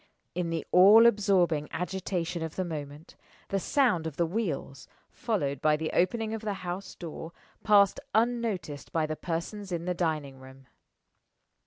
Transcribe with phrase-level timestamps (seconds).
[0.33, 3.15] In the all absorbing agitation of the moment,
[3.49, 8.91] the sound of the wheels (followed by the opening of the house door) passed unnoticed
[8.91, 10.65] by the persons in the dining room.